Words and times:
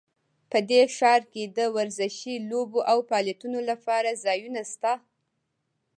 په 0.51 0.57
دې 0.69 0.81
ښار 0.95 1.21
کې 1.33 1.43
د 1.57 1.59
ورزشي 1.75 2.35
لوبو 2.49 2.79
او 2.91 2.97
فعالیتونو 3.07 3.59
لپاره 3.69 4.19
ځایونه 4.25 4.61
شته 4.71 4.93